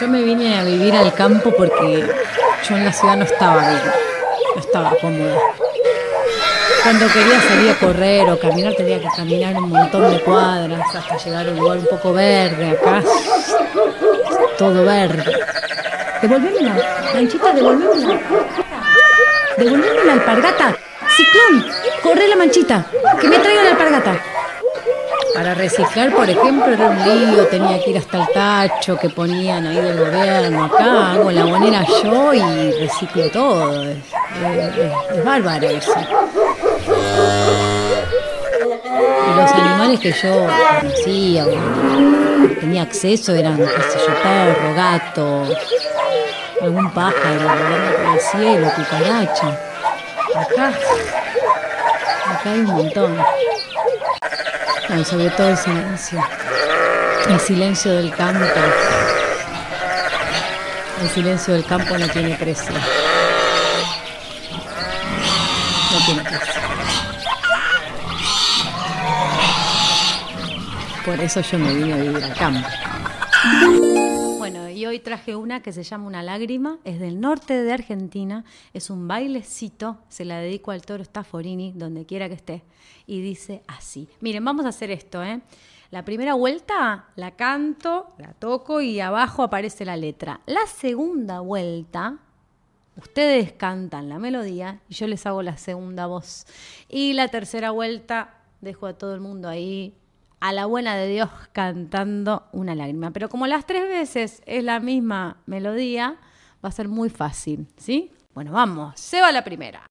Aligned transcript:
Yo 0.00 0.08
me 0.08 0.22
vine 0.22 0.58
a 0.58 0.64
vivir 0.64 0.94
al 0.94 1.12
campo 1.14 1.50
porque 1.56 2.06
yo 2.68 2.76
en 2.76 2.84
la 2.84 2.92
ciudad 2.92 3.16
no 3.16 3.24
estaba 3.24 3.60
bien, 3.60 3.82
no 4.54 4.60
estaba 4.60 4.90
cómoda. 5.00 5.38
Cuando 6.82 7.06
quería 7.08 7.40
salir 7.40 7.70
a 7.70 7.78
correr 7.78 8.30
o 8.30 8.38
caminar 8.38 8.74
tenía 8.74 9.00
que 9.00 9.08
caminar 9.16 9.56
un 9.56 9.70
montón 9.70 10.10
de 10.10 10.20
cuadras 10.20 10.94
hasta 10.94 11.16
llegar 11.16 11.46
a 11.46 11.50
un 11.50 11.56
lugar 11.56 11.78
un 11.78 11.86
poco 11.86 12.12
verde. 12.12 12.70
Acá 12.70 13.02
todo 14.58 14.84
verde. 14.84 15.32
Devolveme 16.20 16.60
la 16.60 16.76
manchita, 17.14 17.52
devolveme 17.52 18.06
la 18.06 18.20
Devolveme 19.56 20.04
la 20.04 20.12
alpargata. 20.12 20.76
Ciclón, 21.08 21.66
corre 22.02 22.28
la 22.28 22.36
manchita, 22.36 22.84
que 23.20 23.28
me 23.28 23.38
traiga 23.38 23.62
la 23.62 23.70
alpargata. 23.70 24.35
Para 25.36 25.52
reciclar, 25.52 26.14
por 26.14 26.30
ejemplo, 26.30 26.72
era 26.72 26.88
un 26.88 26.96
lío, 27.04 27.46
tenía 27.48 27.78
que 27.78 27.90
ir 27.90 27.98
hasta 27.98 28.22
el 28.22 28.28
tacho 28.32 28.96
que 28.98 29.10
ponían 29.10 29.66
ahí 29.66 29.76
del 29.76 29.98
gobierno. 29.98 30.64
Acá 30.64 31.12
hago 31.12 31.30
la 31.30 31.44
bonera 31.44 31.84
yo 32.02 32.32
y 32.32 32.72
reciclo 32.80 33.30
todo. 33.30 33.84
Es, 33.84 35.24
bárbaro 35.24 35.68
eso. 35.68 35.92
Y 39.28 39.36
los 39.36 39.52
animales 39.52 40.00
que 40.00 40.12
yo 40.12 40.46
conocía, 40.80 41.46
o 41.46 41.50
tenía 42.58 42.82
acceso, 42.82 43.34
eran, 43.34 43.58
qué 43.58 43.66
sé 43.66 43.98
yo, 43.98 44.14
perro, 44.22 44.74
gato, 44.74 45.42
algún 46.62 46.90
pájaro 46.92 47.42
volando 47.42 47.96
por 47.96 48.14
el 48.14 48.20
cielo, 48.20 48.72
cucaracha. 48.74 49.48
Acá, 50.34 50.72
acá 52.26 52.50
hay 52.52 52.60
un 52.60 52.66
montón. 52.66 53.18
Sobre 54.86 55.30
todo 55.30 55.48
el 55.48 55.56
silencio. 55.56 56.24
El 57.28 57.40
silencio 57.40 57.92
del 57.92 58.14
campo. 58.14 58.44
El 61.02 61.10
silencio 61.10 61.54
del 61.54 61.64
campo 61.64 61.98
no 61.98 62.08
tiene 62.08 62.34
precio. 62.36 62.72
No 65.92 65.98
tiene 66.06 66.22
precio. 66.22 66.60
Por 71.04 71.20
eso 71.20 71.40
yo 71.40 71.58
me 71.58 71.74
vine 71.74 71.92
a 71.92 71.96
vivir 71.96 72.24
al 72.24 72.34
campo. 72.34 72.68
Hoy 74.86 75.00
traje 75.00 75.34
una 75.34 75.62
que 75.62 75.72
se 75.72 75.82
llama 75.82 76.06
Una 76.06 76.22
lágrima, 76.22 76.78
es 76.84 77.00
del 77.00 77.20
norte 77.20 77.62
de 77.62 77.72
Argentina, 77.72 78.44
es 78.72 78.88
un 78.88 79.08
bailecito, 79.08 79.98
se 80.08 80.24
la 80.24 80.38
dedico 80.38 80.70
al 80.70 80.82
toro 80.82 81.02
Stafforini, 81.02 81.72
donde 81.74 82.06
quiera 82.06 82.28
que 82.28 82.34
esté, 82.34 82.62
y 83.06 83.20
dice 83.20 83.62
así. 83.66 84.08
Miren, 84.20 84.44
vamos 84.44 84.64
a 84.64 84.68
hacer 84.68 84.90
esto, 84.90 85.24
¿eh? 85.24 85.40
La 85.90 86.04
primera 86.04 86.34
vuelta 86.34 87.06
la 87.16 87.32
canto, 87.32 88.12
la 88.18 88.32
toco 88.34 88.80
y 88.80 89.00
abajo 89.00 89.42
aparece 89.42 89.84
la 89.84 89.96
letra. 89.96 90.40
La 90.46 90.66
segunda 90.66 91.40
vuelta, 91.40 92.18
ustedes 92.96 93.52
cantan 93.52 94.08
la 94.08 94.18
melodía 94.18 94.80
y 94.88 94.94
yo 94.94 95.06
les 95.06 95.26
hago 95.26 95.42
la 95.42 95.56
segunda 95.56 96.06
voz. 96.06 96.46
Y 96.88 97.12
la 97.12 97.28
tercera 97.28 97.70
vuelta, 97.70 98.34
dejo 98.60 98.86
a 98.86 98.94
todo 98.94 99.14
el 99.14 99.20
mundo 99.20 99.48
ahí 99.48 99.94
a 100.40 100.52
la 100.52 100.66
buena 100.66 100.96
de 100.96 101.08
Dios 101.08 101.30
cantando 101.52 102.44
una 102.52 102.74
lágrima. 102.74 103.10
Pero 103.10 103.28
como 103.28 103.46
las 103.46 103.66
tres 103.66 103.88
veces 103.88 104.42
es 104.46 104.64
la 104.64 104.80
misma 104.80 105.38
melodía, 105.46 106.16
va 106.64 106.68
a 106.68 106.72
ser 106.72 106.88
muy 106.88 107.10
fácil, 107.10 107.66
¿sí? 107.76 108.12
Bueno, 108.34 108.52
vamos, 108.52 108.98
se 109.00 109.20
va 109.20 109.32
la 109.32 109.44
primera. 109.44 109.82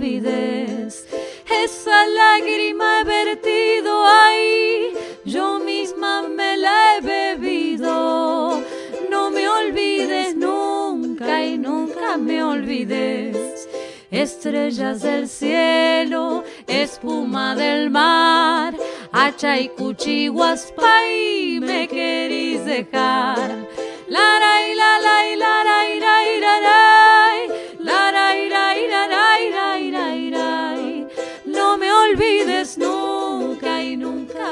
Olvides. 0.00 1.06
Esa 1.50 2.06
lágrima 2.06 3.00
he 3.00 3.04
vertido 3.04 4.06
ahí, 4.06 4.92
yo 5.26 5.58
misma 5.58 6.26
me 6.28 6.56
la 6.56 6.96
he 6.96 7.00
bebido. 7.02 8.62
No 9.10 9.30
me 9.30 9.46
olvides 9.48 10.34
nunca 10.36 11.44
y 11.44 11.58
nunca 11.58 12.16
me 12.16 12.42
olvides. 12.42 13.68
Estrellas 14.10 15.02
del 15.02 15.28
cielo, 15.28 16.44
espuma 16.66 17.54
del 17.54 17.90
mar, 17.90 18.74
hacha 19.12 19.58
y 19.58 19.68
cuchiguas, 19.68 20.72
y 21.12 21.60
me 21.60 21.86
querís 21.86 22.64
dejar. 22.64 23.68
La 24.08 24.38
la 24.40 24.54
la 24.74 24.98
la 24.98 25.64
la 25.64 25.69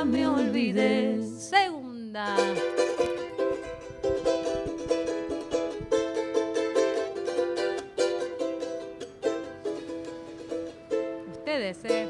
me 0.04 0.26
olvides. 0.26 1.48
Segunda. 1.50 2.36
Ustedes, 11.32 11.78
¿eh? 11.84 12.08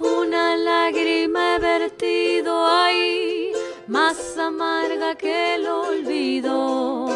Una 0.00 0.56
lágrima 0.56 1.56
he 1.56 1.58
vertido 1.58 2.66
ahí, 2.66 3.52
más 3.86 4.36
amarga 4.38 5.14
que 5.14 5.54
el 5.56 5.66
olvido. 5.66 7.08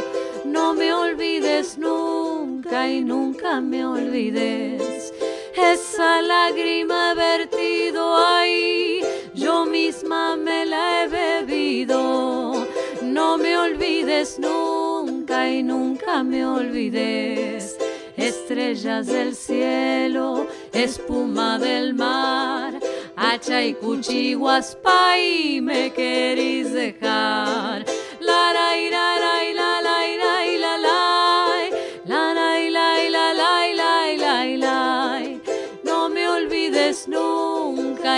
No 0.45 0.75
me 0.75 0.93
olvides 0.93 1.79
nunca 1.79 2.89
y 2.89 3.01
nunca 3.03 3.61
me 3.61 3.85
olvides. 3.85 5.13
Esa 5.61 6.23
lágrima 6.23 7.11
he 7.11 7.15
vertido 7.17 8.17
ahí, 8.17 9.01
yo 9.35 9.67
misma 9.67 10.37
me 10.37 10.65
la 10.65 11.03
he 11.03 11.09
bebido. 11.09 12.65
No 13.03 13.37
me 13.37 13.59
olvides 13.59 14.39
nunca 14.39 15.51
y 15.51 15.65
nunca 15.65 16.23
me 16.23 16.47
olvides. 16.47 17.77
Estrellas 18.17 19.09
del 19.09 19.35
cielo, 19.35 20.47
espuma 20.73 21.59
del 21.59 21.93
mar, 21.93 22.79
hacha 23.17 23.65
y 23.65 23.75
cuchiguas, 23.75 24.79
y 25.19 25.61
me 25.61 25.93
querís 25.93 26.73
dejar. 26.73 27.85
La 28.21 28.53
la 28.53 28.77
la 29.21 29.38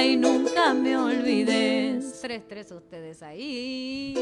y 0.05 0.17
nunca 0.17 0.73
me 0.75 0.97
olvides. 0.97 2.21
Tres, 2.21 2.43
tres 2.49 2.71
ustedes 2.73 3.23
ahí. 3.23 4.15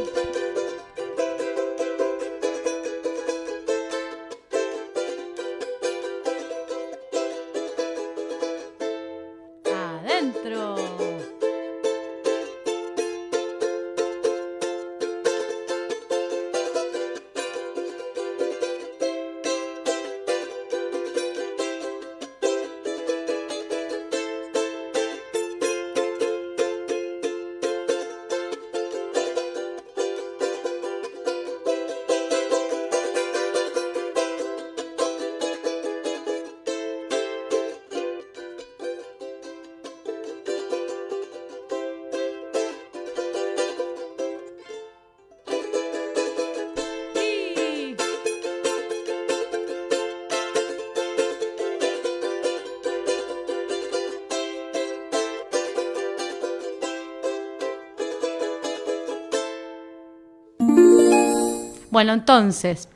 Bueno, 61.91 62.13
entonces, 62.13 62.89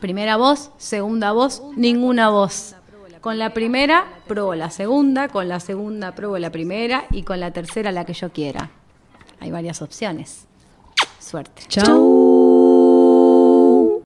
primera 0.00 0.36
voz, 0.36 0.70
segunda 0.78 1.32
voz, 1.32 1.62
ninguna 1.76 2.30
voz. 2.30 2.74
Con 3.20 3.38
la 3.38 3.52
primera 3.52 4.06
pruebo 4.26 4.54
la 4.54 4.70
segunda, 4.70 5.28
con 5.28 5.48
la 5.48 5.60
segunda 5.60 6.14
pruebo 6.14 6.38
la 6.38 6.50
primera 6.50 7.04
y 7.10 7.22
con 7.22 7.38
la 7.38 7.52
tercera 7.52 7.92
la 7.92 8.06
que 8.06 8.14
yo 8.14 8.30
quiera. 8.30 8.70
Hay 9.40 9.50
varias 9.50 9.82
opciones. 9.82 10.46
Suerte. 11.18 11.62
Chau. 11.68 12.39